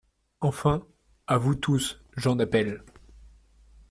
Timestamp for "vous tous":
1.37-2.01